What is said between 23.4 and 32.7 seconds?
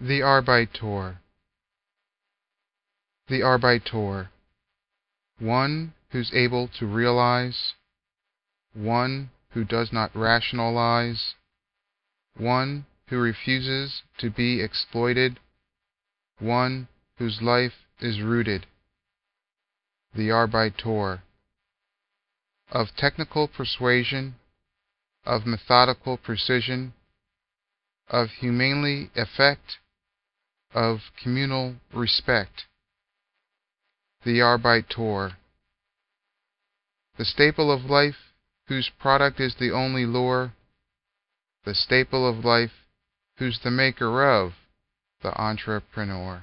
persuasion, Of methodical precision, Of humanly effect of communal respect.